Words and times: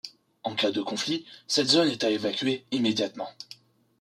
En 0.41 0.55
cas 0.55 0.71
de 0.71 0.81
conflit, 0.81 1.27
cette 1.45 1.69
zone 1.69 1.89
est 1.89 2.03
à 2.03 2.09
évacuer 2.09 2.65
immédiatement. 2.71 3.29